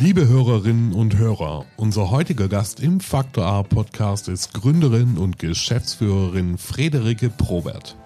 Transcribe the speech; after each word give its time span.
Liebe 0.00 0.26
Hörerinnen 0.26 0.92
und 0.92 1.16
Hörer, 1.16 1.64
unser 1.76 2.10
heutiger 2.10 2.48
Gast 2.48 2.80
im 2.80 3.00
Faktor 3.00 3.46
A 3.46 3.62
Podcast 3.62 4.28
ist 4.28 4.52
Gründerin 4.52 5.16
und 5.16 5.38
Geschäftsführerin 5.38 6.58
Frederike 6.58 7.30
Probert. 7.30 7.96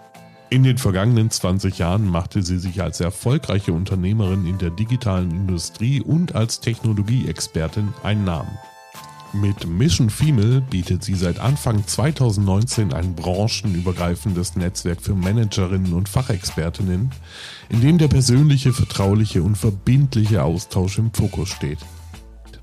In 0.50 0.62
den 0.62 0.78
vergangenen 0.78 1.30
20 1.30 1.78
Jahren 1.78 2.06
machte 2.06 2.42
sie 2.42 2.58
sich 2.58 2.82
als 2.82 3.00
erfolgreiche 3.00 3.72
Unternehmerin 3.72 4.46
in 4.46 4.58
der 4.58 4.70
digitalen 4.70 5.30
Industrie 5.30 6.00
und 6.00 6.34
als 6.34 6.60
Technologieexpertin 6.60 7.92
einen 8.02 8.24
Namen. 8.24 8.58
Mit 9.40 9.66
Mission 9.66 10.08
Female 10.08 10.62
bietet 10.62 11.04
sie 11.04 11.14
seit 11.14 11.40
Anfang 11.40 11.86
2019 11.86 12.94
ein 12.94 13.14
branchenübergreifendes 13.14 14.56
Netzwerk 14.56 15.02
für 15.02 15.14
Managerinnen 15.14 15.92
und 15.92 16.08
Fachexpertinnen, 16.08 17.10
in 17.68 17.80
dem 17.82 17.98
der 17.98 18.08
persönliche, 18.08 18.72
vertrauliche 18.72 19.42
und 19.42 19.56
verbindliche 19.58 20.42
Austausch 20.42 20.96
im 20.96 21.12
Fokus 21.12 21.50
steht. 21.50 21.78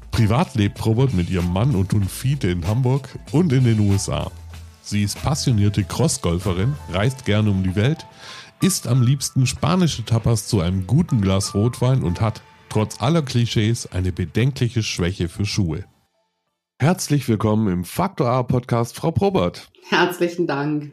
Privat 0.10 0.56
lebt 0.56 0.84
Robert 0.84 1.14
mit 1.14 1.30
ihrem 1.30 1.54
Mann 1.54 1.76
und 1.76 1.90
tun 1.90 2.06
Fiete 2.06 2.48
in 2.48 2.66
Hamburg 2.66 3.08
und 3.32 3.54
in 3.54 3.66
den 3.66 3.80
USA. 3.80 4.32
Sie 4.82 5.04
ist 5.04 5.22
passionierte 5.22 5.84
Crossgolferin, 5.84 6.74
reist 6.92 7.26
gerne 7.26 7.52
um 7.52 7.62
die 7.62 7.76
Welt, 7.76 8.08
isst 8.62 8.88
am 8.88 9.04
liebsten 9.04 9.46
spanische 9.46 10.06
Tapas 10.06 10.48
zu 10.48 10.60
einem 10.60 10.88
guten 10.88 11.22
Glas 11.22 11.54
Rotwein 11.54 12.02
und 12.02 12.20
hat, 12.20 12.42
trotz 12.70 13.00
aller 13.00 13.22
Klischees, 13.22 13.86
eine 13.92 14.12
bedenkliche 14.12 14.82
Schwäche 14.82 15.30
für 15.30 15.46
Schuhe. 15.46 15.86
Herzlich 16.80 17.30
willkommen 17.30 17.72
im 17.72 17.86
Faktor 17.86 18.28
A 18.28 18.44
Podcast, 18.44 18.96
Frau 18.96 19.12
Probert. 19.12 19.70
Herzlichen 19.90 20.48
Dank. 20.48 20.92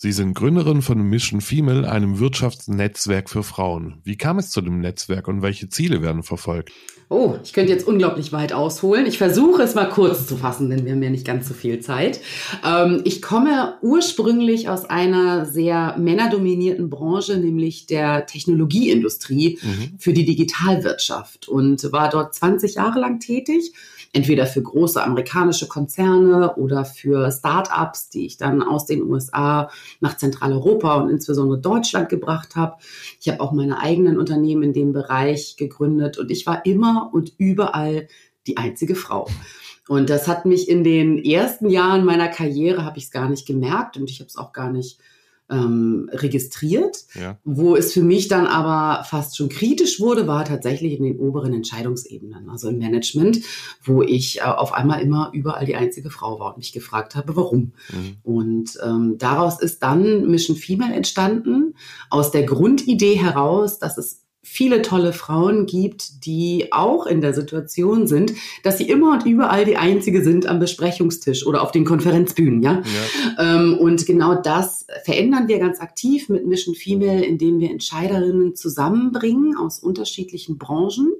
Sie 0.00 0.12
sind 0.12 0.34
Gründerin 0.34 0.80
von 0.80 1.02
Mission 1.02 1.40
Female, 1.40 1.90
einem 1.90 2.20
Wirtschaftsnetzwerk 2.20 3.28
für 3.28 3.42
Frauen. 3.42 4.00
Wie 4.04 4.16
kam 4.16 4.38
es 4.38 4.50
zu 4.50 4.60
dem 4.60 4.78
Netzwerk 4.78 5.26
und 5.26 5.42
welche 5.42 5.68
Ziele 5.70 6.02
werden 6.02 6.22
verfolgt? 6.22 6.70
Oh, 7.08 7.34
ich 7.42 7.52
könnte 7.52 7.72
jetzt 7.72 7.84
unglaublich 7.84 8.32
weit 8.32 8.52
ausholen. 8.52 9.06
Ich 9.06 9.18
versuche 9.18 9.62
es 9.62 9.74
mal 9.74 9.88
kurz 9.88 10.28
zu 10.28 10.36
fassen, 10.36 10.70
denn 10.70 10.84
wir 10.84 10.92
haben 10.92 11.02
ja 11.02 11.10
nicht 11.10 11.26
ganz 11.26 11.48
so 11.48 11.54
viel 11.54 11.80
Zeit. 11.80 12.20
Ähm, 12.64 13.00
ich 13.04 13.22
komme 13.22 13.78
ursprünglich 13.82 14.68
aus 14.68 14.84
einer 14.84 15.46
sehr 15.46 15.96
männerdominierten 15.98 16.90
Branche, 16.90 17.38
nämlich 17.38 17.86
der 17.86 18.26
Technologieindustrie 18.26 19.58
mhm. 19.60 19.98
für 19.98 20.12
die 20.12 20.26
Digitalwirtschaft 20.26 21.48
und 21.48 21.90
war 21.90 22.08
dort 22.08 22.36
20 22.36 22.74
Jahre 22.74 23.00
lang 23.00 23.18
tätig 23.18 23.72
entweder 24.12 24.46
für 24.46 24.62
große 24.62 25.02
amerikanische 25.02 25.68
Konzerne 25.68 26.56
oder 26.56 26.84
für 26.84 27.30
Start-ups, 27.30 28.10
die 28.10 28.26
ich 28.26 28.36
dann 28.36 28.62
aus 28.62 28.86
den 28.86 29.02
USA 29.02 29.70
nach 30.00 30.16
Zentraleuropa 30.16 30.96
und 30.96 31.10
insbesondere 31.10 31.60
Deutschland 31.60 32.08
gebracht 32.08 32.56
habe. 32.56 32.76
Ich 33.20 33.28
habe 33.28 33.40
auch 33.40 33.52
meine 33.52 33.80
eigenen 33.80 34.18
Unternehmen 34.18 34.62
in 34.62 34.72
dem 34.72 34.92
Bereich 34.92 35.56
gegründet 35.56 36.18
und 36.18 36.30
ich 36.30 36.46
war 36.46 36.64
immer 36.64 37.10
und 37.12 37.32
überall 37.38 38.08
die 38.46 38.56
einzige 38.56 38.94
Frau. 38.94 39.28
Und 39.88 40.10
das 40.10 40.28
hat 40.28 40.44
mich 40.44 40.68
in 40.68 40.84
den 40.84 41.18
ersten 41.18 41.68
Jahren 41.70 42.04
meiner 42.04 42.28
Karriere, 42.28 42.84
habe 42.84 42.98
ich 42.98 43.04
es 43.04 43.10
gar 43.10 43.28
nicht 43.28 43.46
gemerkt 43.46 43.96
und 43.96 44.10
ich 44.10 44.20
habe 44.20 44.28
es 44.28 44.36
auch 44.36 44.52
gar 44.52 44.70
nicht 44.70 44.98
ähm, 45.50 46.10
registriert. 46.12 47.04
Ja. 47.14 47.38
Wo 47.44 47.76
es 47.76 47.92
für 47.92 48.02
mich 48.02 48.28
dann 48.28 48.46
aber 48.46 49.04
fast 49.04 49.36
schon 49.36 49.48
kritisch 49.48 50.00
wurde, 50.00 50.26
war 50.26 50.44
tatsächlich 50.44 50.98
in 50.98 51.04
den 51.04 51.18
oberen 51.18 51.54
Entscheidungsebenen, 51.54 52.50
also 52.50 52.68
im 52.68 52.78
Management, 52.78 53.40
wo 53.82 54.02
ich 54.02 54.38
äh, 54.38 54.42
auf 54.42 54.72
einmal 54.72 55.00
immer 55.00 55.30
überall 55.32 55.66
die 55.66 55.76
einzige 55.76 56.10
Frau 56.10 56.38
war 56.38 56.50
und 56.50 56.58
mich 56.58 56.72
gefragt 56.72 57.14
habe, 57.14 57.36
warum. 57.36 57.72
Mhm. 57.90 58.16
Und 58.22 58.78
ähm, 58.84 59.16
daraus 59.18 59.60
ist 59.60 59.82
dann 59.82 60.28
Mission 60.30 60.56
Female 60.56 60.94
entstanden, 60.94 61.74
aus 62.10 62.30
der 62.30 62.44
Grundidee 62.44 63.14
heraus, 63.14 63.78
dass 63.78 63.98
es 63.98 64.27
viele 64.50 64.82
tolle 64.82 65.12
Frauen 65.12 65.66
gibt, 65.66 66.24
die 66.24 66.68
auch 66.72 67.06
in 67.06 67.20
der 67.20 67.34
Situation 67.34 68.06
sind, 68.06 68.32
dass 68.62 68.78
sie 68.78 68.88
immer 68.88 69.12
und 69.12 69.26
überall 69.26 69.64
die 69.64 69.76
Einzige 69.76 70.24
sind 70.24 70.46
am 70.46 70.58
Besprechungstisch 70.58 71.46
oder 71.46 71.62
auf 71.62 71.70
den 71.70 71.84
Konferenzbühnen, 71.84 72.62
ja. 72.62 72.82
ja. 72.82 73.56
Ähm, 73.56 73.78
und 73.78 74.06
genau 74.06 74.34
das 74.34 74.86
verändern 75.04 75.48
wir 75.48 75.58
ganz 75.58 75.80
aktiv 75.80 76.28
mit 76.28 76.46
Mission 76.46 76.74
Female, 76.74 77.24
indem 77.24 77.60
wir 77.60 77.70
Entscheiderinnen 77.70 78.56
zusammenbringen 78.56 79.56
aus 79.56 79.78
unterschiedlichen 79.78 80.58
Branchen, 80.58 81.12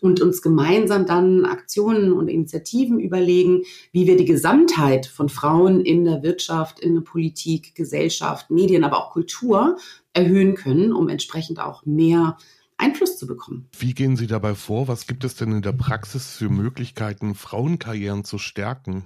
und 0.00 0.20
uns 0.20 0.42
gemeinsam 0.42 1.06
dann 1.06 1.46
Aktionen 1.46 2.12
und 2.12 2.28
Initiativen 2.28 3.00
überlegen, 3.00 3.62
wie 3.92 4.06
wir 4.06 4.16
die 4.16 4.26
Gesamtheit 4.26 5.06
von 5.06 5.28
Frauen 5.28 5.80
in 5.80 6.04
der 6.04 6.22
Wirtschaft, 6.22 6.80
in 6.80 6.94
der 6.94 7.00
Politik, 7.00 7.74
Gesellschaft, 7.74 8.50
Medien, 8.50 8.84
aber 8.84 8.98
auch 8.98 9.10
Kultur 9.10 9.76
erhöhen 10.12 10.54
können, 10.54 10.92
um 10.92 11.08
entsprechend 11.08 11.60
auch 11.60 11.84
mehr 11.84 12.36
Einfluss 12.78 13.18
zu 13.18 13.26
bekommen. 13.26 13.68
Wie 13.78 13.94
gehen 13.94 14.16
Sie 14.16 14.26
dabei 14.26 14.54
vor? 14.54 14.88
Was 14.88 15.06
gibt 15.06 15.24
es 15.24 15.34
denn 15.34 15.52
in 15.52 15.62
der 15.62 15.72
Praxis 15.72 16.36
für 16.36 16.48
Möglichkeiten, 16.48 17.34
Frauenkarrieren 17.34 18.24
zu 18.24 18.38
stärken? 18.38 19.04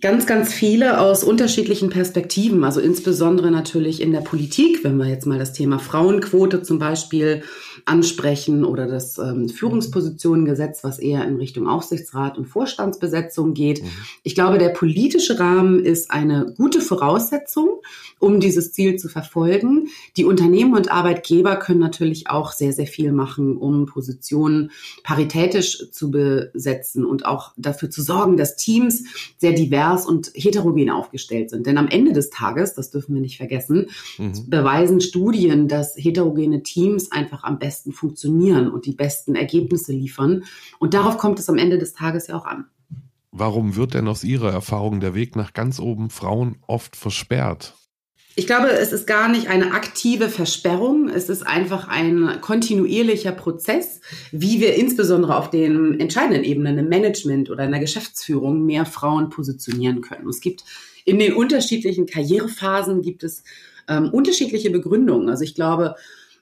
Ganz, 0.00 0.26
ganz 0.26 0.52
viele 0.52 1.00
aus 1.00 1.22
unterschiedlichen 1.22 1.90
Perspektiven, 1.90 2.64
also 2.64 2.80
insbesondere 2.80 3.50
natürlich 3.50 4.00
in 4.02 4.12
der 4.12 4.20
Politik, 4.20 4.82
wenn 4.82 4.96
wir 4.96 5.06
jetzt 5.06 5.26
mal 5.26 5.38
das 5.38 5.52
Thema 5.52 5.78
Frauenquote 5.78 6.62
zum 6.62 6.78
Beispiel 6.78 7.42
ansprechen 7.84 8.64
oder 8.64 8.86
das 8.86 9.16
ähm, 9.18 9.48
Führungspositionengesetz, 9.48 10.82
was 10.82 10.98
eher 10.98 11.24
in 11.24 11.36
Richtung 11.36 11.68
Aufsichtsrat 11.68 12.36
und 12.36 12.46
Vorstandsbesetzung 12.46 13.54
geht. 13.54 13.82
Mhm. 13.82 13.88
Ich 14.24 14.34
glaube, 14.34 14.58
der 14.58 14.70
politische 14.70 15.38
Rahmen 15.38 15.84
ist 15.84 16.10
eine 16.10 16.52
gute 16.56 16.80
Voraussetzung, 16.80 17.80
um 18.18 18.40
dieses 18.40 18.72
Ziel 18.72 18.96
zu 18.96 19.08
verfolgen. 19.08 19.88
Die 20.16 20.24
Unternehmen 20.24 20.74
und 20.74 20.90
Arbeitgeber 20.90 21.56
können 21.56 21.80
natürlich 21.80 22.28
auch 22.28 22.52
sehr, 22.52 22.72
sehr 22.72 22.86
viel 22.86 23.12
machen, 23.12 23.56
um 23.56 23.86
Positionen 23.86 24.72
paritätisch 25.04 25.90
zu 25.92 26.10
besetzen 26.10 27.04
und 27.04 27.24
auch 27.24 27.52
dafür 27.56 27.88
zu 27.90 28.02
sorgen, 28.02 28.36
dass 28.36 28.56
Teams 28.56 29.04
sehr 29.38 29.52
divers 29.52 29.85
divers 29.86 30.06
und 30.06 30.30
heterogen 30.34 30.90
aufgestellt 30.90 31.50
sind. 31.50 31.66
Denn 31.66 31.78
am 31.78 31.88
Ende 31.88 32.12
des 32.12 32.30
Tages, 32.30 32.74
das 32.74 32.90
dürfen 32.90 33.14
wir 33.14 33.20
nicht 33.20 33.36
vergessen, 33.36 33.86
mhm. 34.18 34.48
beweisen 34.48 35.00
Studien, 35.00 35.68
dass 35.68 35.96
heterogene 35.96 36.62
Teams 36.62 37.12
einfach 37.12 37.44
am 37.44 37.58
besten 37.58 37.92
funktionieren 37.92 38.70
und 38.70 38.86
die 38.86 38.92
besten 38.92 39.34
Ergebnisse 39.34 39.92
liefern. 39.92 40.44
Und 40.78 40.94
darauf 40.94 41.18
kommt 41.18 41.38
es 41.38 41.48
am 41.48 41.58
Ende 41.58 41.78
des 41.78 41.94
Tages 41.94 42.26
ja 42.26 42.36
auch 42.36 42.46
an. 42.46 42.66
Warum 43.30 43.76
wird 43.76 43.94
denn 43.94 44.08
aus 44.08 44.24
Ihrer 44.24 44.50
Erfahrung 44.50 45.00
der 45.00 45.14
Weg 45.14 45.36
nach 45.36 45.52
ganz 45.52 45.78
oben 45.78 46.10
Frauen 46.10 46.56
oft 46.66 46.96
versperrt? 46.96 47.74
Ich 48.38 48.46
glaube, 48.46 48.68
es 48.68 48.92
ist 48.92 49.06
gar 49.06 49.28
nicht 49.30 49.48
eine 49.48 49.72
aktive 49.72 50.28
Versperrung. 50.28 51.08
Es 51.08 51.30
ist 51.30 51.46
einfach 51.46 51.88
ein 51.88 52.38
kontinuierlicher 52.42 53.32
Prozess, 53.32 54.02
wie 54.30 54.60
wir 54.60 54.74
insbesondere 54.74 55.36
auf 55.36 55.48
den 55.48 55.98
entscheidenden 55.98 56.44
Ebenen 56.44 56.76
im 56.76 56.88
Management 56.90 57.48
oder 57.48 57.64
in 57.64 57.70
der 57.70 57.80
Geschäftsführung 57.80 58.66
mehr 58.66 58.84
Frauen 58.84 59.30
positionieren 59.30 60.02
können. 60.02 60.28
Es 60.28 60.42
gibt 60.42 60.64
in 61.06 61.18
den 61.18 61.32
unterschiedlichen 61.32 62.04
Karrierephasen 62.04 63.00
gibt 63.00 63.24
es 63.24 63.42
ähm, 63.88 64.10
unterschiedliche 64.10 64.68
Begründungen. 64.68 65.30
Also 65.30 65.42
ich 65.42 65.54
glaube, 65.54 65.94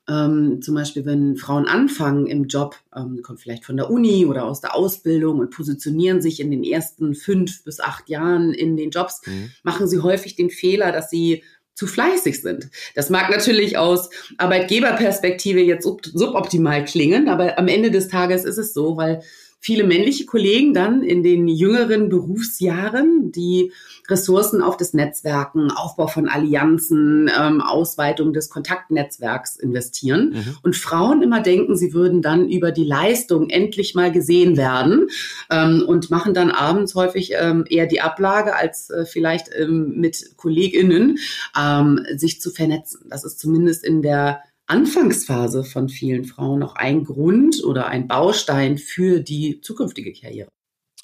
ähm, 0.06 0.61
zum 0.61 0.75
Beispiel, 0.75 1.06
wenn 1.06 1.37
Frauen 1.37 1.66
anfangen 1.66 2.26
im 2.26 2.44
Job, 2.44 2.76
ähm, 2.94 3.22
kommt 3.22 3.41
vielleicht 3.41 3.65
von 3.65 3.76
der 3.76 3.91
Uni 3.91 4.26
oder 4.26 4.44
aus 4.44 4.61
der 4.61 4.75
Ausbildung 4.75 5.38
und 5.38 5.50
positionieren 5.50 6.21
sich 6.21 6.41
in 6.41 6.50
den 6.50 6.62
ersten 6.62 7.15
fünf 7.15 7.65
bis 7.65 7.81
acht 7.81 8.11
Jahren 8.11 8.53
in 8.53 8.76
den 8.76 8.91
Jobs, 8.91 9.22
mhm. 9.26 9.50
machen 9.62 9.88
sie 9.88 10.00
häufig 10.00 10.37
den 10.37 10.50
Fehler, 10.50 10.93
dass 10.93 11.09
sie 11.09 11.43
zu 11.74 11.86
fleißig 11.86 12.40
sind. 12.40 12.68
Das 12.94 13.10
mag 13.10 13.30
natürlich 13.30 13.76
aus 13.76 14.10
Arbeitgeberperspektive 14.38 15.60
jetzt 15.60 15.84
suboptimal 15.84 16.84
klingen, 16.84 17.28
aber 17.28 17.58
am 17.58 17.68
Ende 17.68 17.90
des 17.90 18.08
Tages 18.08 18.44
ist 18.44 18.58
es 18.58 18.72
so, 18.72 18.96
weil 18.96 19.22
viele 19.64 19.84
männliche 19.84 20.26
Kollegen 20.26 20.75
dann 20.75 21.02
in 21.02 21.22
den 21.22 21.48
jüngeren 21.48 22.10
Berufsjahren 22.10 23.32
die 23.32 23.72
Ressourcen 24.06 24.60
auf 24.60 24.76
das 24.76 24.92
Netzwerken, 24.92 25.70
Aufbau 25.70 26.06
von 26.06 26.28
Allianzen, 26.28 27.30
ähm, 27.34 27.62
Ausweitung 27.62 28.34
des 28.34 28.50
Kontaktnetzwerks 28.50 29.56
investieren. 29.56 30.34
Mhm. 30.34 30.56
Und 30.62 30.76
Frauen 30.76 31.22
immer 31.22 31.41
denken, 31.41 31.78
sie 31.78 31.94
würden 31.94 32.20
dann 32.20 32.47
über 32.50 32.72
die 32.72 32.84
Leistung 32.84 33.49
endlich 33.49 33.94
mal 33.94 34.12
gesehen 34.12 34.58
werden 34.58 35.08
ähm, 35.50 35.82
und 35.87 36.11
machen 36.11 36.34
dann 36.34 36.50
abends 36.50 36.94
häufig 36.94 37.32
ähm, 37.34 37.64
eher 37.66 37.87
die 37.87 38.02
Ablage, 38.02 38.55
als 38.55 38.90
äh, 38.90 39.06
vielleicht 39.06 39.49
ähm, 39.58 39.94
mit 39.96 40.37
KollegInnen 40.37 41.16
ähm, 41.58 42.05
sich 42.16 42.38
zu 42.38 42.50
vernetzen. 42.50 43.06
Das 43.08 43.25
ist 43.25 43.40
zumindest 43.40 43.82
in 43.82 44.02
der 44.02 44.43
Anfangsphase 44.66 45.64
von 45.64 45.88
vielen 45.88 46.25
Frauen 46.25 46.61
noch 46.61 46.75
ein 46.76 47.05
Grund 47.05 47.62
oder 47.64 47.88
ein 47.88 48.08
Baustein 48.08 48.78
für 48.78 49.20
die 49.20 49.61
zukünftige 49.61 50.12
Karriere. 50.12 50.49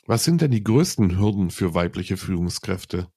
Was 0.07 0.25
sind 0.25 0.41
denn 0.41 0.51
die 0.51 0.65
größten 0.65 1.19
Hürden 1.19 1.51
für 1.51 1.75
weibliche 1.75 2.17
Führungskräfte? 2.17 3.09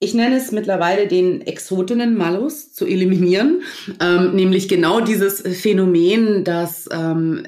Ich 0.00 0.14
nenne 0.14 0.36
es 0.36 0.50
mittlerweile 0.50 1.06
den 1.06 1.42
Exotinnen-Malus 1.42 2.72
zu 2.72 2.86
eliminieren, 2.86 3.62
ähm, 4.00 4.34
nämlich 4.34 4.68
genau 4.68 5.00
dieses 5.00 5.42
Phänomen, 5.42 6.42
dass 6.42 6.88
ähm, 6.90 7.46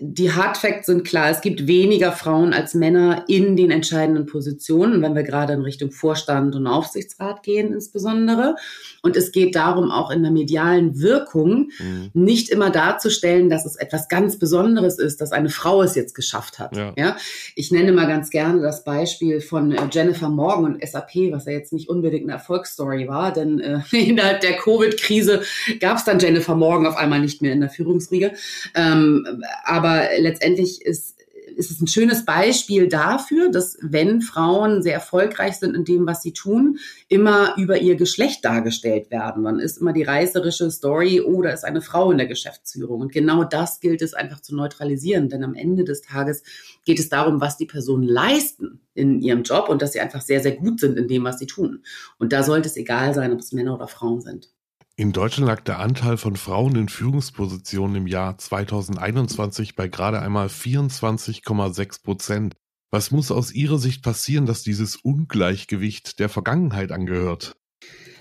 die 0.00 0.32
Hard 0.32 0.56
Facts 0.56 0.86
sind 0.86 1.04
klar. 1.04 1.30
Es 1.30 1.40
gibt 1.40 1.66
weniger 1.66 2.12
Frauen 2.12 2.52
als 2.52 2.74
Männer 2.74 3.24
in 3.28 3.56
den 3.56 3.70
entscheidenden 3.70 4.26
Positionen, 4.26 5.02
wenn 5.02 5.14
wir 5.14 5.22
gerade 5.22 5.52
in 5.52 5.62
Richtung 5.62 5.90
Vorstand 5.90 6.54
und 6.54 6.66
Aufsichtsrat 6.66 7.42
gehen 7.42 7.72
insbesondere. 7.72 8.56
Und 9.02 9.16
es 9.16 9.32
geht 9.32 9.54
darum, 9.54 9.90
auch 9.90 10.10
in 10.10 10.22
der 10.22 10.32
medialen 10.32 11.00
Wirkung 11.00 11.70
mhm. 11.78 12.10
nicht 12.14 12.50
immer 12.50 12.70
darzustellen, 12.70 13.50
dass 13.50 13.66
es 13.66 13.76
etwas 13.76 14.08
ganz 14.08 14.38
Besonderes 14.38 14.98
ist, 14.98 15.20
dass 15.20 15.32
eine 15.32 15.50
Frau 15.50 15.82
es 15.82 15.94
jetzt 15.94 16.14
geschafft 16.14 16.58
hat. 16.58 16.76
Ja. 16.76 16.92
ja? 16.96 17.16
Ich 17.54 17.70
nenne 17.70 17.92
mal 17.92 18.06
ganz 18.06 18.30
gerne 18.30 18.62
das 18.62 18.84
Beispiel 18.84 19.40
von 19.40 19.72
äh, 19.72 19.82
Jennifer 19.90 20.28
Morgan 20.28 20.74
und 20.74 20.86
SAP, 20.86 21.32
was 21.32 21.46
ja 21.46 21.52
jetzt 21.52 21.72
nicht 21.72 21.88
unbedingt 21.88 22.24
eine 22.24 22.32
Erfolgsstory 22.32 23.08
war, 23.08 23.32
denn 23.32 23.60
äh, 23.60 23.80
innerhalb 23.92 24.40
der 24.40 24.56
Covid-Krise 24.56 25.42
gab 25.80 25.98
es 25.98 26.04
dann 26.04 26.18
Jennifer 26.18 26.54
Morgan 26.54 26.86
auf 26.86 26.96
einmal 26.96 27.20
nicht 27.20 27.42
mehr 27.42 27.52
in 27.52 27.60
der 27.60 27.70
Führungsriege. 27.70 28.32
Ähm, 28.74 29.42
aber 29.64 29.83
letztendlich 30.18 30.82
ist 30.82 31.14
ist 31.56 31.70
es 31.70 31.80
ein 31.80 31.86
schönes 31.86 32.24
Beispiel 32.24 32.88
dafür, 32.88 33.50
dass 33.50 33.78
wenn 33.80 34.20
Frauen 34.20 34.82
sehr 34.82 34.94
erfolgreich 34.94 35.56
sind 35.56 35.74
in 35.74 35.84
dem, 35.84 36.06
was 36.06 36.22
sie 36.22 36.32
tun, 36.32 36.78
immer 37.08 37.54
über 37.56 37.78
ihr 37.78 37.96
Geschlecht 37.96 38.44
dargestellt 38.44 39.10
werden. 39.10 39.44
Dann 39.44 39.60
ist 39.60 39.78
immer 39.78 39.92
die 39.92 40.02
reißerische 40.02 40.70
Story, 40.70 41.20
oh, 41.20 41.42
da 41.42 41.50
ist 41.50 41.64
eine 41.64 41.80
Frau 41.80 42.10
in 42.10 42.18
der 42.18 42.26
Geschäftsführung. 42.26 43.00
Und 43.00 43.12
genau 43.12 43.44
das 43.44 43.80
gilt 43.80 44.02
es 44.02 44.14
einfach 44.14 44.40
zu 44.40 44.54
neutralisieren, 44.54 45.28
denn 45.28 45.44
am 45.44 45.54
Ende 45.54 45.84
des 45.84 46.02
Tages 46.02 46.42
geht 46.84 46.98
es 46.98 47.08
darum, 47.08 47.40
was 47.40 47.56
die 47.56 47.66
Personen 47.66 48.04
leisten 48.04 48.80
in 48.94 49.20
ihrem 49.20 49.42
Job 49.42 49.68
und 49.68 49.82
dass 49.82 49.92
sie 49.92 50.00
einfach 50.00 50.20
sehr, 50.20 50.40
sehr 50.40 50.56
gut 50.56 50.80
sind 50.80 50.98
in 50.98 51.08
dem, 51.08 51.24
was 51.24 51.38
sie 51.38 51.46
tun. 51.46 51.84
Und 52.18 52.32
da 52.32 52.42
sollte 52.42 52.68
es 52.68 52.76
egal 52.76 53.14
sein, 53.14 53.32
ob 53.32 53.40
es 53.40 53.52
Männer 53.52 53.74
oder 53.74 53.88
Frauen 53.88 54.20
sind. 54.20 54.53
In 54.96 55.10
Deutschland 55.10 55.48
lag 55.48 55.60
der 55.62 55.80
Anteil 55.80 56.16
von 56.16 56.36
Frauen 56.36 56.76
in 56.76 56.88
Führungspositionen 56.88 57.96
im 57.96 58.06
Jahr 58.06 58.38
2021 58.38 59.74
bei 59.74 59.88
gerade 59.88 60.20
einmal 60.20 60.46
24,6 60.46 62.04
Prozent. 62.04 62.54
Was 62.92 63.10
muss 63.10 63.32
aus 63.32 63.50
Ihrer 63.52 63.78
Sicht 63.78 64.04
passieren, 64.04 64.46
dass 64.46 64.62
dieses 64.62 64.94
Ungleichgewicht 64.94 66.20
der 66.20 66.28
Vergangenheit 66.28 66.92
angehört? 66.92 67.56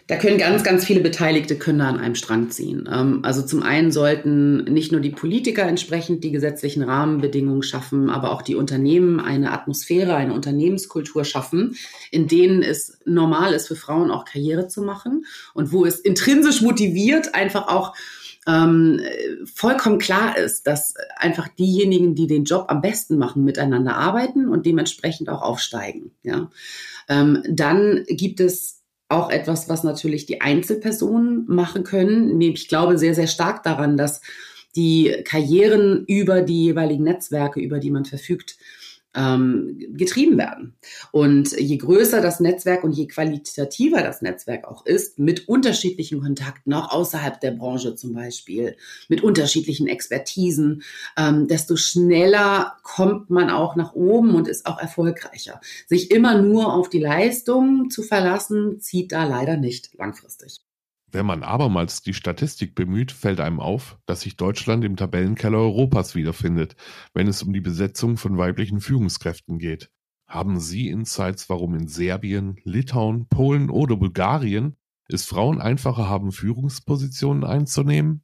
Da 0.07 0.17
können 0.17 0.37
ganz, 0.37 0.63
ganz 0.63 0.83
viele 0.83 0.99
Beteiligte 0.99 1.57
können 1.57 1.79
da 1.79 1.87
an 1.87 1.99
einem 1.99 2.15
Strang 2.15 2.51
ziehen. 2.51 2.89
Ähm, 2.91 3.19
also 3.23 3.41
zum 3.41 3.63
einen 3.63 3.91
sollten 3.91 4.65
nicht 4.65 4.91
nur 4.91 4.99
die 4.99 5.11
Politiker 5.11 5.63
entsprechend 5.63 6.23
die 6.23 6.31
gesetzlichen 6.31 6.83
Rahmenbedingungen 6.83 7.63
schaffen, 7.63 8.09
aber 8.09 8.31
auch 8.31 8.41
die 8.41 8.55
Unternehmen 8.55 9.21
eine 9.21 9.51
Atmosphäre, 9.51 10.15
eine 10.15 10.33
Unternehmenskultur 10.33 11.23
schaffen, 11.23 11.77
in 12.11 12.27
denen 12.27 12.63
es 12.63 12.99
normal 13.05 13.53
ist 13.53 13.67
für 13.67 13.77
Frauen 13.77 14.11
auch 14.11 14.25
Karriere 14.25 14.67
zu 14.67 14.81
machen 14.81 15.25
und 15.53 15.71
wo 15.71 15.85
es 15.85 15.99
intrinsisch 15.99 16.61
motiviert 16.61 17.33
einfach 17.33 17.69
auch 17.69 17.95
ähm, 18.45 18.99
vollkommen 19.55 19.99
klar 19.99 20.37
ist, 20.37 20.67
dass 20.67 20.95
einfach 21.15 21.47
diejenigen, 21.47 22.13
die 22.13 22.27
den 22.27 22.43
Job 22.43 22.65
am 22.67 22.81
besten 22.81 23.17
machen, 23.17 23.45
miteinander 23.45 23.95
arbeiten 23.95 24.49
und 24.49 24.65
dementsprechend 24.65 25.29
auch 25.29 25.41
aufsteigen. 25.41 26.11
Ja. 26.23 26.51
Ähm, 27.07 27.41
dann 27.49 28.03
gibt 28.09 28.41
es 28.41 28.82
auch 29.13 29.29
etwas, 29.29 29.69
was 29.69 29.83
natürlich 29.83 30.25
die 30.25 30.41
Einzelpersonen 30.41 31.45
machen 31.47 31.83
können. 31.83 32.39
Ich 32.41 32.67
glaube 32.67 32.97
sehr, 32.97 33.15
sehr 33.15 33.27
stark 33.27 33.63
daran, 33.63 33.97
dass 33.97 34.21
die 34.75 35.21
Karrieren 35.23 36.03
über 36.05 36.41
die 36.41 36.65
jeweiligen 36.65 37.03
Netzwerke, 37.03 37.59
über 37.59 37.79
die 37.79 37.91
man 37.91 38.05
verfügt, 38.05 38.57
ähm, 39.15 39.77
getrieben 39.91 40.37
werden. 40.37 40.75
Und 41.11 41.51
je 41.51 41.77
größer 41.77 42.21
das 42.21 42.39
Netzwerk 42.39 42.83
und 42.83 42.93
je 42.93 43.07
qualitativer 43.07 44.01
das 44.01 44.21
Netzwerk 44.21 44.65
auch 44.65 44.85
ist, 44.85 45.19
mit 45.19 45.47
unterschiedlichen 45.47 46.21
Kontakten, 46.21 46.73
auch 46.73 46.91
außerhalb 46.91 47.39
der 47.39 47.51
Branche 47.51 47.95
zum 47.95 48.13
Beispiel, 48.13 48.75
mit 49.09 49.21
unterschiedlichen 49.21 49.87
Expertisen, 49.87 50.83
ähm, 51.17 51.47
desto 51.47 51.75
schneller 51.75 52.77
kommt 52.83 53.29
man 53.29 53.49
auch 53.49 53.75
nach 53.75 53.93
oben 53.93 54.35
und 54.35 54.47
ist 54.47 54.65
auch 54.65 54.79
erfolgreicher. 54.79 55.61
Sich 55.87 56.11
immer 56.11 56.41
nur 56.41 56.73
auf 56.73 56.89
die 56.89 56.99
Leistung 56.99 57.89
zu 57.89 58.03
verlassen, 58.03 58.79
zieht 58.79 59.11
da 59.11 59.25
leider 59.25 59.57
nicht 59.57 59.91
langfristig. 59.97 60.61
Wenn 61.13 61.27
man 61.27 61.43
abermals 61.43 62.01
die 62.01 62.15
Statistik 62.15 62.73
bemüht, 62.73 63.11
fällt 63.11 63.39
einem 63.39 63.59
auf, 63.59 63.99
dass 64.07 64.21
sich 64.21 64.35
Deutschland 64.35 64.83
im 64.83 64.95
Tabellenkeller 64.95 65.59
Europas 65.59 66.15
wiederfindet, 66.15 66.75
wenn 67.13 67.27
es 67.27 67.43
um 67.43 67.53
die 67.53 67.61
Besetzung 67.61 68.17
von 68.17 68.39
weiblichen 68.39 68.81
Führungskräften 68.81 69.59
geht. 69.59 69.91
Haben 70.27 70.59
Sie 70.59 70.87
Insights, 70.87 71.49
warum 71.49 71.75
in 71.75 71.87
Serbien, 71.87 72.55
Litauen, 72.63 73.27
Polen 73.27 73.69
oder 73.69 73.95
Bulgarien 73.95 74.75
es 75.07 75.25
Frauen 75.25 75.61
einfacher 75.61 76.09
haben, 76.09 76.31
Führungspositionen 76.31 77.43
einzunehmen? 77.43 78.23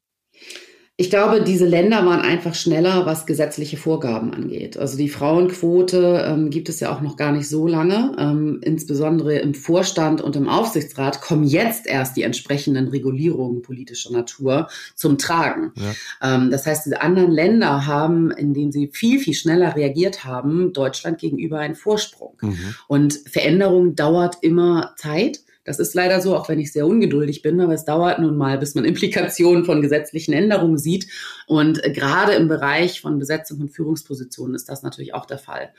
Ich 0.99 1.09
glaube, 1.09 1.41
diese 1.41 1.65
Länder 1.65 2.05
waren 2.05 2.19
einfach 2.19 2.53
schneller, 2.53 3.05
was 3.05 3.25
gesetzliche 3.25 3.77
Vorgaben 3.77 4.33
angeht. 4.33 4.75
Also 4.75 4.97
die 4.97 5.07
Frauenquote 5.07 6.25
ähm, 6.27 6.49
gibt 6.49 6.67
es 6.67 6.81
ja 6.81 6.93
auch 6.93 6.99
noch 6.99 7.15
gar 7.15 7.31
nicht 7.31 7.47
so 7.47 7.67
lange. 7.67 8.17
Ähm, 8.19 8.59
insbesondere 8.61 9.37
im 9.37 9.53
Vorstand 9.53 10.19
und 10.19 10.35
im 10.35 10.49
Aufsichtsrat 10.49 11.21
kommen 11.21 11.45
jetzt 11.45 11.87
erst 11.87 12.17
die 12.17 12.23
entsprechenden 12.23 12.89
Regulierungen 12.89 13.61
politischer 13.61 14.11
Natur 14.11 14.67
zum 14.93 15.17
Tragen. 15.17 15.71
Ja. 15.75 16.35
Ähm, 16.35 16.51
das 16.51 16.65
heißt, 16.65 16.85
diese 16.85 17.01
anderen 17.01 17.31
Länder 17.31 17.85
haben, 17.85 18.31
indem 18.31 18.73
sie 18.73 18.89
viel, 18.91 19.19
viel 19.19 19.35
schneller 19.35 19.77
reagiert 19.77 20.25
haben, 20.25 20.73
Deutschland 20.73 21.17
gegenüber 21.17 21.59
einen 21.59 21.75
Vorsprung. 21.75 22.33
Mhm. 22.41 22.75
Und 22.89 23.13
Veränderung 23.25 23.95
dauert 23.95 24.39
immer 24.41 24.95
Zeit. 24.97 25.39
Das 25.69 25.77
ist 25.77 25.93
leider 25.93 26.19
so, 26.19 26.35
auch 26.35 26.49
wenn 26.49 26.57
ich 26.57 26.71
sehr 26.71 26.87
ungeduldig 26.87 27.43
bin, 27.43 27.61
aber 27.61 27.75
es 27.75 27.85
dauert 27.85 28.17
nun 28.17 28.35
mal, 28.35 28.57
bis 28.57 28.73
man 28.73 28.85
Implikationen 28.85 29.65
von 29.65 29.83
gesetzlichen 29.83 30.33
Änderungen 30.33 30.79
sieht. 30.79 31.07
Und 31.45 31.85
äh, 31.85 31.91
gerade 31.91 32.31
im 32.31 32.47
Bereich 32.47 33.01
von 33.01 33.19
Besetzung 33.19 33.59
von 33.59 33.69
Führungspositionen 33.69 34.55
ist 34.55 34.67
das 34.67 34.81
natürlich 34.81 35.13
auch 35.13 35.27
der 35.27 35.37
Fall. 35.37 35.71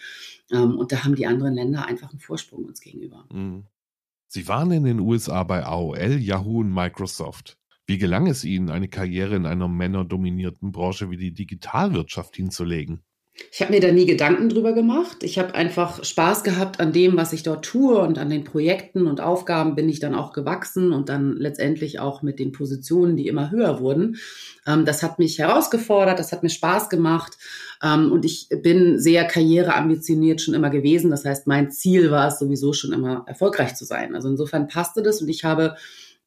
Ähm, 0.52 0.78
und 0.78 0.92
da 0.92 1.02
haben 1.02 1.16
die 1.16 1.26
anderen 1.26 1.54
Länder 1.54 1.86
einfach 1.86 2.10
einen 2.10 2.20
Vorsprung 2.20 2.66
uns 2.66 2.80
gegenüber. 2.80 3.26
Mhm. 3.32 3.64
Sie 4.28 4.46
waren 4.46 4.70
in 4.70 4.84
den 4.84 5.00
USA 5.00 5.42
bei 5.42 5.64
AOL, 5.64 6.20
Yahoo 6.20 6.60
und 6.60 6.72
Microsoft. 6.72 7.58
Wie 7.84 7.98
gelang 7.98 8.28
es 8.28 8.44
Ihnen, 8.44 8.70
eine 8.70 8.86
Karriere 8.86 9.34
in 9.34 9.44
einer 9.44 9.66
männerdominierten 9.66 10.70
Branche 10.70 11.10
wie 11.10 11.16
die 11.16 11.34
Digitalwirtschaft 11.34 12.36
hinzulegen? 12.36 13.02
Ich 13.52 13.60
habe 13.62 13.72
mir 13.72 13.80
da 13.80 13.90
nie 13.90 14.06
Gedanken 14.06 14.48
drüber 14.48 14.72
gemacht. 14.72 15.18
Ich 15.22 15.38
habe 15.38 15.54
einfach 15.54 16.04
Spaß 16.04 16.44
gehabt 16.44 16.78
an 16.78 16.92
dem, 16.92 17.16
was 17.16 17.32
ich 17.32 17.42
dort 17.42 17.64
tue 17.64 17.98
und 17.98 18.18
an 18.18 18.28
den 18.28 18.44
Projekten 18.44 19.06
und 19.06 19.20
Aufgaben 19.20 19.74
bin 19.74 19.88
ich 19.88 19.98
dann 19.98 20.14
auch 20.14 20.32
gewachsen 20.32 20.92
und 20.92 21.08
dann 21.08 21.36
letztendlich 21.36 22.00
auch 22.00 22.22
mit 22.22 22.38
den 22.38 22.52
Positionen, 22.52 23.16
die 23.16 23.28
immer 23.28 23.50
höher 23.50 23.80
wurden. 23.80 24.16
Ähm, 24.66 24.84
das 24.84 25.02
hat 25.02 25.18
mich 25.18 25.38
herausgefordert, 25.38 26.18
das 26.18 26.32
hat 26.32 26.42
mir 26.42 26.50
Spaß 26.50 26.90
gemacht 26.90 27.38
ähm, 27.82 28.12
und 28.12 28.24
ich 28.24 28.48
bin 28.62 29.00
sehr 29.00 29.24
karriereambitioniert 29.24 30.40
schon 30.40 30.54
immer 30.54 30.70
gewesen. 30.70 31.10
Das 31.10 31.24
heißt, 31.24 31.46
mein 31.46 31.70
Ziel 31.70 32.10
war 32.10 32.28
es 32.28 32.38
sowieso 32.38 32.72
schon 32.72 32.92
immer 32.92 33.24
erfolgreich 33.26 33.74
zu 33.74 33.84
sein. 33.84 34.14
Also 34.14 34.28
insofern 34.28 34.68
passte 34.68 35.02
das 35.02 35.22
und 35.22 35.28
ich 35.28 35.44
habe 35.44 35.76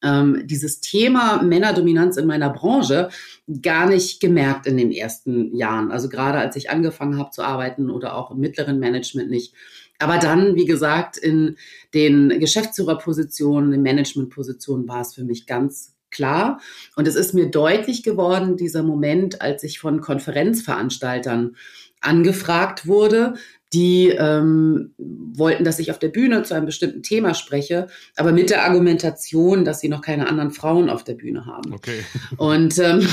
ähm, 0.04 0.42
dieses 0.44 0.80
Thema 0.80 1.42
Männerdominanz 1.42 2.16
in 2.16 2.26
meiner 2.26 2.50
Branche 2.50 3.08
gar 3.62 3.88
nicht 3.88 4.20
gemerkt 4.20 4.66
in 4.66 4.76
den 4.76 4.92
ersten 4.92 5.56
Jahren. 5.56 5.90
Also 5.90 6.08
gerade 6.08 6.38
als 6.38 6.56
ich 6.56 6.70
angefangen 6.70 7.18
habe 7.18 7.30
zu 7.30 7.42
arbeiten 7.42 7.90
oder 7.90 8.14
auch 8.14 8.30
im 8.30 8.38
mittleren 8.38 8.78
Management 8.78 9.30
nicht. 9.30 9.54
Aber 9.98 10.18
dann, 10.18 10.56
wie 10.56 10.66
gesagt, 10.66 11.16
in 11.16 11.56
den 11.94 12.28
Geschäftsführerpositionen, 12.40 13.72
in 13.72 13.82
Managementpositionen 13.82 14.88
war 14.88 15.00
es 15.00 15.14
für 15.14 15.24
mich 15.24 15.46
ganz 15.46 15.94
klar. 16.10 16.60
Und 16.96 17.08
es 17.08 17.14
ist 17.14 17.34
mir 17.34 17.50
deutlich 17.50 18.02
geworden, 18.02 18.56
dieser 18.56 18.82
Moment, 18.82 19.40
als 19.40 19.62
ich 19.62 19.78
von 19.78 20.00
Konferenzveranstaltern 20.00 21.56
angefragt 22.00 22.86
wurde, 22.86 23.34
die 23.74 24.08
ähm, 24.08 24.94
wollten, 24.98 25.64
dass 25.64 25.80
ich 25.80 25.90
auf 25.90 25.98
der 25.98 26.08
Bühne 26.08 26.44
zu 26.44 26.54
einem 26.54 26.66
bestimmten 26.66 27.02
Thema 27.02 27.34
spreche, 27.34 27.88
aber 28.14 28.30
mit 28.30 28.50
der 28.50 28.64
Argumentation, 28.64 29.64
dass 29.64 29.80
sie 29.80 29.88
noch 29.88 30.00
keine 30.00 30.28
anderen 30.28 30.52
Frauen 30.52 30.88
auf 30.88 31.02
der 31.02 31.14
Bühne 31.14 31.44
haben. 31.44 31.74
Okay. 31.74 32.04
Und 32.36 32.78
ähm, 32.78 33.06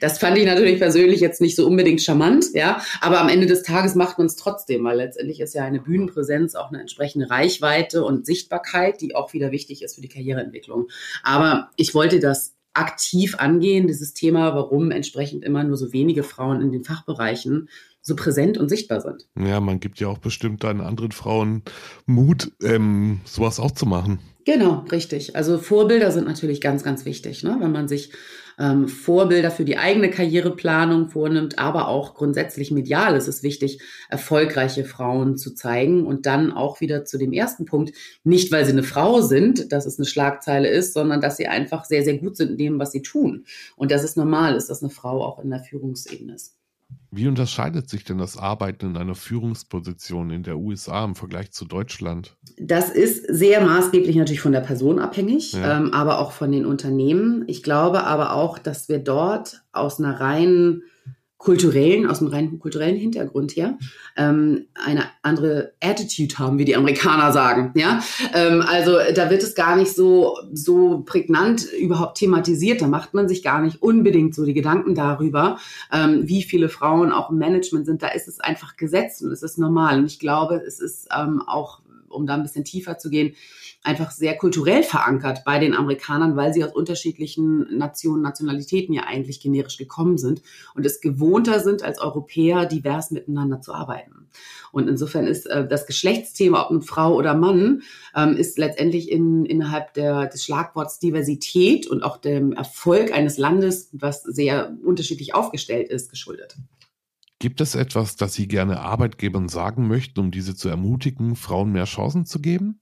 das 0.00 0.18
fand 0.18 0.36
ich 0.36 0.46
natürlich 0.46 0.80
persönlich 0.80 1.20
jetzt 1.20 1.40
nicht 1.40 1.54
so 1.54 1.66
unbedingt 1.66 2.02
charmant, 2.02 2.46
ja. 2.54 2.82
Aber 3.00 3.20
am 3.20 3.28
Ende 3.28 3.46
des 3.46 3.62
Tages 3.62 3.94
macht 3.94 4.18
man 4.18 4.26
es 4.26 4.34
trotzdem, 4.34 4.82
weil 4.84 4.96
letztendlich 4.96 5.40
ist 5.40 5.54
ja 5.54 5.64
eine 5.64 5.80
Bühnenpräsenz 5.80 6.56
auch 6.56 6.70
eine 6.70 6.80
entsprechende 6.80 7.30
Reichweite 7.30 8.04
und 8.04 8.26
Sichtbarkeit, 8.26 9.00
die 9.00 9.14
auch 9.14 9.32
wieder 9.32 9.52
wichtig 9.52 9.82
ist 9.82 9.94
für 9.94 10.00
die 10.00 10.08
Karriereentwicklung. 10.08 10.88
Aber 11.22 11.70
ich 11.76 11.94
wollte 11.94 12.18
das 12.18 12.56
aktiv 12.72 13.34
angehen, 13.38 13.86
dieses 13.86 14.14
Thema, 14.14 14.54
warum 14.54 14.90
entsprechend 14.90 15.44
immer 15.44 15.64
nur 15.64 15.76
so 15.76 15.92
wenige 15.92 16.22
Frauen 16.22 16.60
in 16.60 16.72
den 16.72 16.84
Fachbereichen 16.84 17.68
so 18.02 18.16
präsent 18.16 18.58
und 18.58 18.68
sichtbar 18.68 19.00
sind. 19.00 19.28
Ja, 19.38 19.60
man 19.60 19.80
gibt 19.80 20.00
ja 20.00 20.08
auch 20.08 20.18
bestimmt 20.18 20.64
dann 20.64 20.80
anderen 20.80 21.12
Frauen 21.12 21.62
Mut, 22.06 22.52
ähm, 22.62 23.20
sowas 23.24 23.60
auch 23.60 23.72
zu 23.72 23.86
machen. 23.86 24.20
Genau, 24.44 24.84
richtig. 24.90 25.36
Also 25.36 25.58
Vorbilder 25.58 26.10
sind 26.10 26.26
natürlich 26.26 26.60
ganz, 26.60 26.82
ganz 26.82 27.04
wichtig, 27.04 27.44
ne? 27.44 27.58
wenn 27.60 27.72
man 27.72 27.88
sich 27.88 28.10
ähm, 28.58 28.88
Vorbilder 28.88 29.50
für 29.50 29.64
die 29.64 29.78
eigene 29.78 30.10
Karriereplanung 30.10 31.08
vornimmt, 31.08 31.58
aber 31.58 31.88
auch 31.88 32.14
grundsätzlich 32.14 32.70
medial 32.70 33.16
ist 33.16 33.28
es 33.28 33.42
wichtig, 33.42 33.80
erfolgreiche 34.08 34.84
Frauen 34.84 35.36
zu 35.36 35.54
zeigen 35.54 36.06
und 36.06 36.26
dann 36.26 36.52
auch 36.52 36.80
wieder 36.80 37.04
zu 37.04 37.18
dem 37.18 37.32
ersten 37.32 37.64
Punkt, 37.64 37.92
nicht 38.24 38.50
weil 38.52 38.64
sie 38.64 38.72
eine 38.72 38.82
Frau 38.82 39.20
sind, 39.22 39.72
dass 39.72 39.86
es 39.86 39.98
eine 39.98 40.06
Schlagzeile 40.06 40.68
ist, 40.68 40.94
sondern 40.94 41.20
dass 41.20 41.36
sie 41.36 41.46
einfach 41.46 41.84
sehr, 41.84 42.04
sehr 42.04 42.18
gut 42.18 42.36
sind 42.36 42.52
in 42.52 42.58
dem, 42.58 42.78
was 42.78 42.92
sie 42.92 43.02
tun. 43.02 43.44
Und 43.76 43.90
dass 43.90 44.04
es 44.04 44.16
normal 44.16 44.56
ist, 44.56 44.68
dass 44.68 44.82
eine 44.82 44.90
Frau 44.90 45.24
auch 45.24 45.38
in 45.38 45.50
der 45.50 45.60
Führungsebene 45.60 46.34
ist. 46.34 46.59
Wie 47.12 47.26
unterscheidet 47.26 47.90
sich 47.90 48.04
denn 48.04 48.18
das 48.18 48.36
Arbeiten 48.36 48.86
in 48.86 48.96
einer 48.96 49.16
Führungsposition 49.16 50.30
in 50.30 50.44
der 50.44 50.58
USA 50.58 51.04
im 51.04 51.16
Vergleich 51.16 51.50
zu 51.50 51.64
Deutschland? 51.64 52.36
Das 52.56 52.88
ist 52.90 53.26
sehr 53.26 53.60
maßgeblich 53.62 54.14
natürlich 54.14 54.40
von 54.40 54.52
der 54.52 54.60
Person 54.60 55.00
abhängig, 55.00 55.52
Ja. 55.52 55.78
ähm, 55.78 55.92
aber 55.92 56.20
auch 56.20 56.30
von 56.32 56.52
den 56.52 56.66
Unternehmen. 56.66 57.44
Ich 57.48 57.62
glaube 57.64 58.04
aber 58.04 58.34
auch, 58.34 58.58
dass 58.58 58.88
wir 58.88 58.98
dort 59.00 59.62
aus 59.72 59.98
einer 59.98 60.20
reinen 60.20 60.84
kulturellen, 61.40 62.06
aus 62.06 62.20
einem 62.20 62.30
rein 62.30 62.58
kulturellen 62.58 62.96
Hintergrund 62.96 63.56
her 63.56 63.78
ähm, 64.16 64.66
eine 64.74 65.04
andere 65.22 65.72
Attitude 65.82 66.38
haben, 66.38 66.58
wie 66.58 66.66
die 66.66 66.76
Amerikaner 66.76 67.32
sagen. 67.32 67.72
Ja, 67.76 68.02
ähm, 68.34 68.62
also 68.64 68.98
da 69.14 69.30
wird 69.30 69.42
es 69.42 69.54
gar 69.54 69.74
nicht 69.74 69.94
so 69.94 70.36
so 70.52 71.02
prägnant 71.06 71.64
überhaupt 71.72 72.18
thematisiert. 72.18 72.82
Da 72.82 72.88
macht 72.88 73.14
man 73.14 73.26
sich 73.26 73.42
gar 73.42 73.62
nicht 73.62 73.82
unbedingt 73.82 74.34
so 74.34 74.44
die 74.44 74.52
Gedanken 74.52 74.94
darüber, 74.94 75.56
ähm, 75.90 76.28
wie 76.28 76.42
viele 76.42 76.68
Frauen 76.68 77.10
auch 77.10 77.30
im 77.30 77.38
Management 77.38 77.86
sind. 77.86 78.02
Da 78.02 78.08
ist 78.08 78.28
es 78.28 78.38
einfach 78.40 78.76
gesetzt 78.76 79.22
und 79.22 79.32
es 79.32 79.42
ist 79.42 79.56
normal. 79.56 79.98
Und 79.98 80.06
ich 80.06 80.18
glaube, 80.18 80.56
es 80.56 80.78
ist 80.78 81.08
ähm, 81.16 81.42
auch, 81.46 81.80
um 82.10 82.26
da 82.26 82.34
ein 82.34 82.42
bisschen 82.42 82.64
tiefer 82.64 82.98
zu 82.98 83.10
gehen, 83.10 83.34
einfach 83.82 84.10
sehr 84.10 84.36
kulturell 84.36 84.82
verankert 84.82 85.42
bei 85.44 85.58
den 85.58 85.74
Amerikanern, 85.74 86.36
weil 86.36 86.52
sie 86.52 86.64
aus 86.64 86.74
unterschiedlichen 86.74 87.78
Nationen, 87.78 88.22
Nationalitäten 88.22 88.94
ja 88.94 89.04
eigentlich 89.04 89.40
generisch 89.40 89.78
gekommen 89.78 90.18
sind 90.18 90.42
und 90.74 90.84
es 90.84 91.00
gewohnter 91.00 91.60
sind, 91.60 91.82
als 91.82 92.00
Europäer 92.00 92.66
divers 92.66 93.10
miteinander 93.10 93.60
zu 93.60 93.72
arbeiten. 93.72 94.28
Und 94.72 94.88
insofern 94.88 95.26
ist 95.26 95.46
äh, 95.46 95.66
das 95.66 95.86
Geschlechtsthema, 95.86 96.64
ob 96.64 96.70
nun 96.70 96.82
Frau 96.82 97.14
oder 97.16 97.34
Mann, 97.34 97.82
ähm, 98.14 98.36
ist 98.36 98.58
letztendlich 98.58 99.10
in, 99.10 99.44
innerhalb 99.44 99.94
der, 99.94 100.26
des 100.26 100.44
Schlagworts 100.44 100.98
Diversität 100.98 101.86
und 101.86 102.02
auch 102.02 102.18
dem 102.18 102.52
Erfolg 102.52 103.12
eines 103.12 103.38
Landes, 103.38 103.88
was 103.92 104.22
sehr 104.22 104.76
unterschiedlich 104.84 105.34
aufgestellt 105.34 105.88
ist, 105.88 106.10
geschuldet. 106.10 106.56
Gibt 107.40 107.60
es 107.60 107.74
etwas, 107.74 108.14
das 108.14 108.34
Sie 108.34 108.46
gerne 108.46 108.80
Arbeitgebern 108.80 109.48
sagen 109.48 109.88
möchten, 109.88 110.20
um 110.20 110.30
diese 110.30 110.54
zu 110.54 110.68
ermutigen, 110.68 111.34
Frauen 111.34 111.72
mehr 111.72 111.86
Chancen 111.86 112.24
zu 112.24 112.40
geben? 112.40 112.80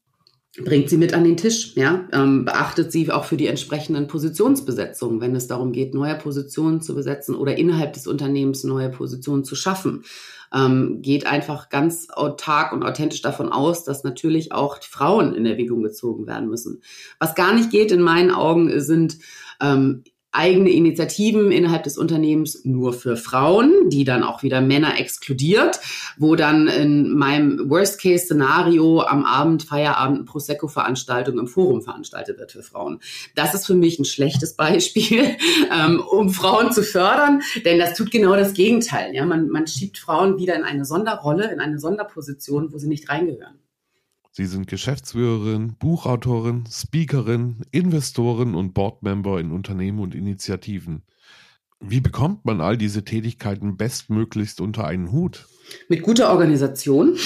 bringt 0.64 0.88
sie 0.88 0.96
mit 0.96 1.14
an 1.14 1.24
den 1.24 1.36
Tisch, 1.36 1.74
ja, 1.76 2.08
ähm, 2.12 2.44
beachtet 2.44 2.90
sie 2.90 3.10
auch 3.10 3.24
für 3.24 3.36
die 3.36 3.46
entsprechenden 3.46 4.06
Positionsbesetzungen, 4.06 5.20
wenn 5.20 5.36
es 5.36 5.46
darum 5.46 5.72
geht, 5.72 5.94
neue 5.94 6.16
Positionen 6.16 6.80
zu 6.80 6.94
besetzen 6.94 7.34
oder 7.34 7.58
innerhalb 7.58 7.92
des 7.92 8.06
Unternehmens 8.06 8.64
neue 8.64 8.88
Positionen 8.88 9.44
zu 9.44 9.54
schaffen. 9.54 10.04
Ähm, 10.52 11.00
geht 11.02 11.26
einfach 11.26 11.68
ganz 11.68 12.08
autark 12.10 12.72
und 12.72 12.82
authentisch 12.82 13.20
davon 13.20 13.50
aus, 13.50 13.84
dass 13.84 14.02
natürlich 14.02 14.52
auch 14.52 14.82
Frauen 14.82 15.34
in 15.34 15.44
Erwägung 15.44 15.82
gezogen 15.82 16.26
werden 16.26 16.48
müssen. 16.48 16.82
Was 17.18 17.34
gar 17.34 17.54
nicht 17.54 17.70
geht 17.70 17.92
in 17.92 18.00
meinen 18.00 18.30
Augen 18.30 18.80
sind 18.80 19.18
ähm, 19.60 20.04
eigene 20.30 20.70
Initiativen 20.70 21.50
innerhalb 21.50 21.84
des 21.84 21.96
Unternehmens 21.96 22.64
nur 22.64 22.92
für 22.92 23.16
Frauen, 23.16 23.88
die 23.88 24.04
dann 24.04 24.22
auch 24.22 24.42
wieder 24.42 24.60
Männer 24.60 24.98
exkludiert, 24.98 25.80
wo 26.18 26.36
dann 26.36 26.68
in 26.68 27.16
meinem 27.16 27.70
Worst-Case-Szenario 27.70 29.00
am 29.02 29.24
Abend 29.24 29.62
Feierabend 29.62 30.26
Prosecco-Veranstaltung 30.26 31.38
im 31.38 31.46
Forum 31.46 31.80
veranstaltet 31.80 32.38
wird 32.38 32.52
für 32.52 32.62
Frauen. 32.62 33.00
Das 33.34 33.54
ist 33.54 33.66
für 33.66 33.74
mich 33.74 33.98
ein 33.98 34.04
schlechtes 34.04 34.54
Beispiel, 34.54 35.36
ähm, 35.72 36.00
um 36.00 36.30
Frauen 36.30 36.72
zu 36.72 36.82
fördern, 36.82 37.40
denn 37.64 37.78
das 37.78 37.94
tut 37.94 38.10
genau 38.10 38.36
das 38.36 38.52
Gegenteil. 38.52 39.14
Ja? 39.14 39.24
Man, 39.24 39.48
man 39.48 39.66
schiebt 39.66 39.96
Frauen 39.96 40.38
wieder 40.38 40.56
in 40.56 40.64
eine 40.64 40.84
Sonderrolle, 40.84 41.50
in 41.50 41.60
eine 41.60 41.78
Sonderposition, 41.78 42.72
wo 42.72 42.78
sie 42.78 42.88
nicht 42.88 43.08
reingehören. 43.08 43.58
Sie 44.38 44.46
sind 44.46 44.68
Geschäftsführerin, 44.68 45.74
Buchautorin, 45.80 46.62
Speakerin, 46.70 47.62
Investorin 47.72 48.54
und 48.54 48.72
Boardmember 48.72 49.40
in 49.40 49.50
Unternehmen 49.50 49.98
und 49.98 50.14
Initiativen. 50.14 51.02
Wie 51.80 52.00
bekommt 52.00 52.44
man 52.44 52.60
all 52.60 52.76
diese 52.76 53.04
Tätigkeiten 53.04 53.76
bestmöglichst 53.76 54.60
unter 54.60 54.86
einen 54.86 55.10
Hut? 55.10 55.48
Mit 55.88 56.04
guter 56.04 56.30
Organisation, 56.30 57.16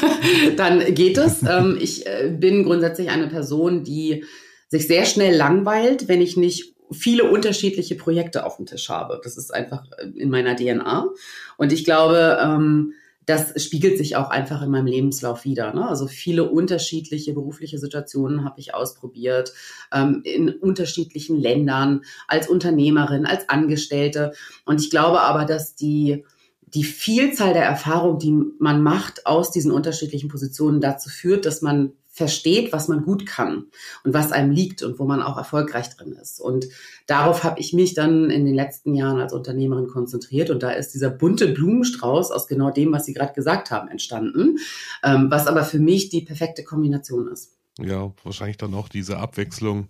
dann 0.58 0.94
geht 0.94 1.16
es. 1.16 1.42
Ähm, 1.48 1.78
ich 1.80 2.06
äh, 2.06 2.36
bin 2.38 2.64
grundsätzlich 2.64 3.08
eine 3.08 3.28
Person, 3.28 3.82
die 3.82 4.24
sich 4.68 4.86
sehr 4.86 5.06
schnell 5.06 5.34
langweilt, 5.34 6.06
wenn 6.06 6.20
ich 6.20 6.36
nicht 6.36 6.74
viele 6.92 7.30
unterschiedliche 7.30 7.94
Projekte 7.94 8.44
auf 8.44 8.56
dem 8.56 8.66
Tisch 8.66 8.90
habe. 8.90 9.22
Das 9.24 9.38
ist 9.38 9.54
einfach 9.54 9.86
äh, 9.96 10.08
in 10.18 10.28
meiner 10.28 10.54
DNA. 10.54 11.08
Und 11.56 11.72
ich 11.72 11.86
glaube, 11.86 12.38
ähm, 12.42 12.92
das 13.28 13.62
spiegelt 13.62 13.98
sich 13.98 14.16
auch 14.16 14.30
einfach 14.30 14.62
in 14.62 14.70
meinem 14.70 14.86
Lebenslauf 14.86 15.44
wieder. 15.44 15.74
Ne? 15.74 15.86
Also 15.86 16.06
viele 16.06 16.50
unterschiedliche 16.50 17.34
berufliche 17.34 17.78
Situationen 17.78 18.42
habe 18.42 18.58
ich 18.58 18.74
ausprobiert, 18.74 19.52
ähm, 19.92 20.22
in 20.24 20.48
unterschiedlichen 20.48 21.36
Ländern, 21.36 22.04
als 22.26 22.48
Unternehmerin, 22.48 23.26
als 23.26 23.50
Angestellte. 23.50 24.32
Und 24.64 24.80
ich 24.80 24.88
glaube 24.88 25.20
aber, 25.20 25.44
dass 25.44 25.74
die, 25.74 26.24
die 26.68 26.84
Vielzahl 26.84 27.52
der 27.52 27.64
Erfahrungen, 27.64 28.18
die 28.18 28.34
man 28.58 28.82
macht 28.82 29.26
aus 29.26 29.50
diesen 29.50 29.72
unterschiedlichen 29.72 30.30
Positionen 30.30 30.80
dazu 30.80 31.10
führt, 31.10 31.44
dass 31.44 31.60
man 31.60 31.92
versteht, 32.18 32.72
was 32.72 32.88
man 32.88 33.04
gut 33.04 33.24
kann 33.24 33.64
und 34.04 34.12
was 34.12 34.32
einem 34.32 34.50
liegt 34.50 34.82
und 34.82 34.98
wo 34.98 35.04
man 35.04 35.22
auch 35.22 35.38
erfolgreich 35.38 35.88
drin 35.88 36.12
ist. 36.12 36.40
Und 36.40 36.66
darauf 37.06 37.44
habe 37.44 37.58
ich 37.60 37.72
mich 37.72 37.94
dann 37.94 38.28
in 38.28 38.44
den 38.44 38.54
letzten 38.54 38.94
Jahren 38.94 39.18
als 39.18 39.32
Unternehmerin 39.32 39.86
konzentriert. 39.86 40.50
Und 40.50 40.62
da 40.62 40.70
ist 40.70 40.92
dieser 40.92 41.08
bunte 41.08 41.48
Blumenstrauß 41.48 42.30
aus 42.30 42.46
genau 42.46 42.70
dem, 42.70 42.92
was 42.92 43.06
Sie 43.06 43.14
gerade 43.14 43.32
gesagt 43.32 43.70
haben, 43.70 43.88
entstanden, 43.88 44.58
ähm, 45.02 45.30
was 45.30 45.46
aber 45.46 45.64
für 45.64 45.78
mich 45.78 46.10
die 46.10 46.20
perfekte 46.20 46.64
Kombination 46.64 47.28
ist. 47.28 47.56
Ja, 47.80 48.12
wahrscheinlich 48.24 48.58
dann 48.58 48.74
auch 48.74 48.88
diese 48.88 49.18
Abwechslung. 49.18 49.88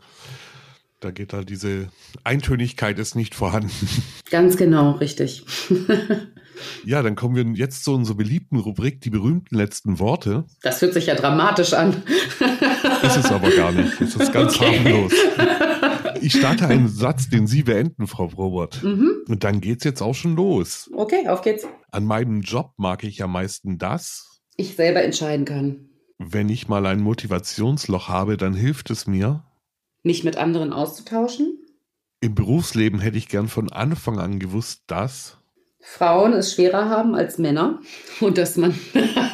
Da 1.01 1.11
geht 1.11 1.33
halt 1.33 1.49
diese 1.49 1.89
Eintönigkeit 2.25 2.99
ist 2.99 3.15
nicht 3.15 3.35
vorhanden. 3.35 3.71
Ganz 4.31 4.57
genau, 4.57 4.93
richtig. 4.93 5.45
Ja, 6.85 7.03
dann 7.03 7.15
kommen 7.17 7.35
wir 7.37 7.45
jetzt 7.57 7.85
zu 7.85 7.93
unserer 7.95 8.17
beliebten 8.17 8.59
Rubrik, 8.59 9.01
die 9.01 9.11
berühmten 9.11 9.55
letzten 9.57 9.99
Worte. 9.99 10.45
Das 10.63 10.81
hört 10.83 10.95
sich 10.95 11.07
ja 11.07 11.15
dramatisch 11.15 11.73
an. 11.75 12.03
Ist 13.03 13.17
es 13.17 13.27
aber 13.31 13.51
gar 13.51 13.73
nicht. 13.73 14.01
Es 14.01 14.15
ist 14.17 14.33
ganz 14.33 14.57
Okay. 14.57 14.79
harmlos. 14.79 15.13
Ich 16.21 16.33
starte 16.35 16.67
einen 16.67 16.89
Satz, 16.89 17.29
den 17.29 17.47
Sie 17.47 17.63
beenden, 17.63 18.07
Frau 18.07 18.27
Probert. 18.27 18.83
Mhm. 18.83 19.13
Und 19.29 19.45
dann 19.45 19.61
geht's 19.61 19.85
jetzt 19.85 20.03
auch 20.03 20.15
schon 20.15 20.35
los. 20.37 20.91
Okay, 20.95 21.29
auf 21.29 21.43
geht's. 21.43 21.67
An 21.93 22.05
meinem 22.05 22.41
Job 22.41 22.73
mag 22.77 23.05
ich 23.05 23.23
am 23.23 23.33
meisten 23.33 23.79
das, 23.79 24.41
Ich 24.57 24.75
selber 24.77 25.03
entscheiden 25.03 25.45
kann. 25.45 25.89
wenn 26.19 26.49
ich 26.49 26.67
mal 26.69 26.85
ein 26.87 27.01
Motivationsloch 27.01 28.09
habe, 28.09 28.37
dann 28.37 28.55
hilft 28.55 28.91
es 28.91 29.07
mir. 29.07 29.45
Mich 30.03 30.25
mit 30.25 30.37
anderen 30.37 30.73
auszutauschen. 30.73 31.59
Im 32.21 32.35
Berufsleben 32.35 32.99
hätte 32.99 33.17
ich 33.19 33.29
gern 33.29 33.47
von 33.47 33.71
Anfang 33.71 34.19
an 34.19 34.41
gewusst, 34.41 34.83
dass. 34.89 35.38
Frauen 35.81 36.33
es 36.33 36.53
schwerer 36.53 36.89
haben 36.89 37.15
als 37.15 37.39
Männer 37.39 37.81
und 38.21 38.39
dass 38.39 38.57
man 38.57 38.75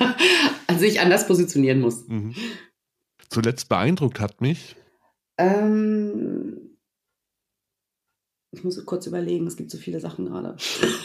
sich 0.79 1.01
anders 1.01 1.27
positionieren 1.27 1.81
muss. 1.81 2.07
Mhm. 2.07 2.35
Zuletzt 3.29 3.69
beeindruckt 3.69 4.21
hat 4.21 4.41
mich, 4.41 4.77
Ähm, 5.37 6.79
ich 8.53 8.63
muss 8.63 8.85
kurz 8.87 9.07
überlegen, 9.07 9.47
es 9.47 9.57
gibt 9.57 9.71
so 9.71 9.79
viele 9.79 10.01
Sachen 10.01 10.27
gerade. 10.27 10.57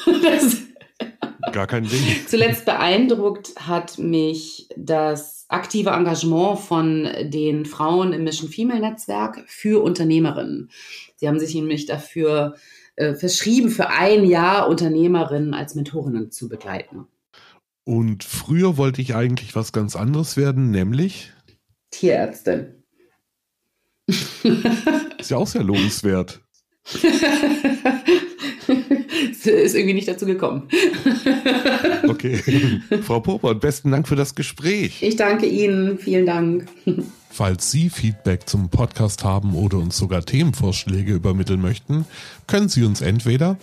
Gar 1.52 1.66
kein 1.66 1.84
Ding. 1.84 2.02
zuletzt 2.28 2.66
beeindruckt 2.66 3.56
hat 3.56 3.98
mich 3.98 4.70
das 4.78 5.46
aktive 5.48 5.90
Engagement 5.90 6.60
von 6.60 7.10
den 7.24 7.66
Frauen 7.66 8.14
im 8.14 8.24
Mission 8.24 8.50
Female 8.50 8.82
Netzwerk 8.82 9.44
für 9.48 9.82
Unternehmerinnen. 9.82 10.70
Sie 11.16 11.28
haben 11.28 11.40
sich 11.40 11.56
nämlich 11.56 11.88
dafür 11.88 12.54
äh, 12.56 12.60
verschrieben, 13.16 13.70
für 13.70 13.90
ein 13.90 14.26
Jahr 14.26 14.68
Unternehmerinnen 14.68 15.54
als 15.54 15.76
Mentorinnen 15.76 16.32
zu 16.32 16.50
begleiten. 16.50 17.08
Und 17.86 18.24
früher 18.24 18.78
wollte 18.78 19.02
ich 19.02 19.16
eigentlich 19.16 19.56
was 19.56 19.72
ganz 19.72 19.96
anderes 19.96 20.38
werden, 20.38 20.70
nämlich, 20.70 21.32
Tierärztin. 21.92 22.84
ist 24.08 25.30
ja 25.30 25.38
auch 25.38 25.48
sehr 25.48 25.64
lobenswert. 25.64 26.42
Es 29.32 29.46
ist 29.46 29.76
irgendwie 29.76 29.94
nicht 29.94 30.08
dazu 30.08 30.26
gekommen. 30.26 30.64
Okay. 32.08 32.42
Frau 33.04 33.20
Popert, 33.20 33.60
besten 33.60 33.92
Dank 33.92 34.08
für 34.08 34.16
das 34.16 34.34
Gespräch. 34.34 35.02
Ich 35.04 35.16
danke 35.16 35.46
Ihnen. 35.46 35.98
Vielen 36.00 36.26
Dank. 36.26 36.68
Falls 37.30 37.70
Sie 37.72 37.90
Feedback 37.90 38.50
zum 38.50 38.70
Podcast 38.70 39.24
haben 39.24 39.54
oder 39.54 39.78
uns 39.78 39.98
sogar 39.98 40.26
Themenvorschläge 40.26 41.14
übermitteln 41.14 41.62
möchten, 41.62 42.06
können 42.48 42.70
Sie 42.70 42.84
uns 42.84 43.02
entweder 43.02 43.58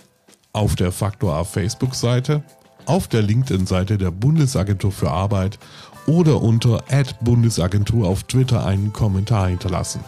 auf 0.53 0.75
der 0.75 0.91
Faktor 0.91 1.35
A 1.35 1.43
Facebook-Seite, 1.43 2.43
auf 2.85 3.07
der 3.07 3.21
LinkedIn-Seite 3.21 3.97
der 3.97 4.11
Bundesagentur 4.11 4.91
für 4.91 5.11
Arbeit 5.11 5.59
oder 6.05 6.41
unter 6.41 6.83
Bundesagentur 7.21 8.07
auf 8.07 8.23
Twitter 8.23 8.65
einen 8.65 8.93
Kommentar 8.93 9.49
hinterlassen. 9.49 9.99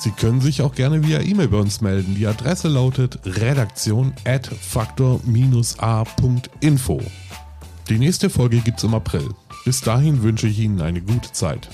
Sie 0.00 0.10
können 0.12 0.40
sich 0.40 0.62
auch 0.62 0.74
gerne 0.74 1.06
via 1.06 1.20
E-Mail 1.20 1.48
bei 1.48 1.58
uns 1.58 1.82
melden. 1.82 2.14
Die 2.14 2.26
Adresse 2.26 2.68
lautet 2.68 3.18
redaktion 3.26 4.14
at 4.24 4.46
faktor-a.info. 4.46 5.20
Die 7.90 7.98
nächste 7.98 8.30
Folge 8.30 8.60
gibt's 8.60 8.82
im 8.82 8.94
April. 8.94 9.28
Bis 9.66 9.82
dahin 9.82 10.22
wünsche 10.22 10.46
ich 10.46 10.58
Ihnen 10.58 10.80
eine 10.80 11.02
gute 11.02 11.32
Zeit. 11.32 11.68